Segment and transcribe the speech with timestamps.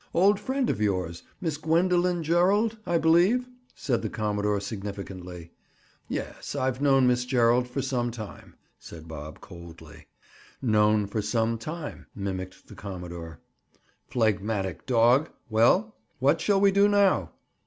[0.15, 5.51] "Old friend of yours, Miss Gwendoline Gerald, I believe?" said the commodore significantly.
[6.09, 10.07] "Yes; I've known Miss Gerald for some time," said Bob coldly.
[10.59, 13.41] "'Known for some time'—" mimicked the commodore.
[14.07, 15.29] "Phlegmatic dog!
[15.51, 17.33] Well, what shall we do now?"